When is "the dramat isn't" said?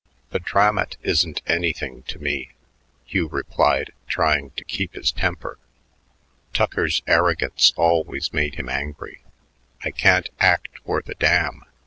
0.31-1.43